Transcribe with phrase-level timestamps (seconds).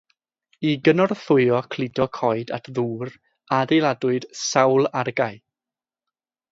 [0.69, 3.13] I gynorthwyo cludo coed ar ddŵr,
[3.61, 5.35] adeiladwyd sawl argae.